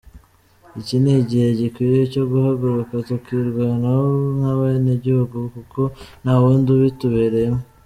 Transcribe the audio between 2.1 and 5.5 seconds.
cyo guhaguruka tukirwanaho nk’abenegihugu